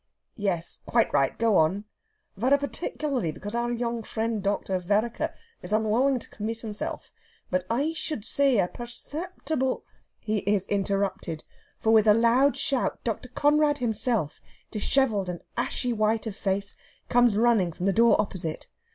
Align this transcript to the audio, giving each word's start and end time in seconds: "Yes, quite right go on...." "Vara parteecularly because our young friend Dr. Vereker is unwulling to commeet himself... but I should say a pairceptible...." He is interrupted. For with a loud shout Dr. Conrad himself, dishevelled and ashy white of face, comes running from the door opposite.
"Yes, 0.37 0.79
quite 0.87 1.13
right 1.13 1.37
go 1.37 1.57
on...." 1.57 1.85
"Vara 2.35 2.57
parteecularly 2.57 3.31
because 3.31 3.53
our 3.53 3.71
young 3.71 4.01
friend 4.01 4.41
Dr. 4.41 4.79
Vereker 4.79 5.31
is 5.61 5.71
unwulling 5.71 6.17
to 6.17 6.27
commeet 6.31 6.61
himself... 6.61 7.11
but 7.51 7.67
I 7.69 7.93
should 7.93 8.25
say 8.25 8.57
a 8.57 8.67
pairceptible...." 8.67 9.83
He 10.19 10.39
is 10.39 10.65
interrupted. 10.65 11.43
For 11.77 11.91
with 11.91 12.07
a 12.07 12.15
loud 12.15 12.57
shout 12.57 13.03
Dr. 13.03 13.29
Conrad 13.29 13.77
himself, 13.77 14.41
dishevelled 14.71 15.29
and 15.29 15.43
ashy 15.55 15.93
white 15.93 16.25
of 16.25 16.35
face, 16.35 16.73
comes 17.07 17.37
running 17.37 17.71
from 17.71 17.85
the 17.85 17.93
door 17.93 18.19
opposite. 18.19 18.69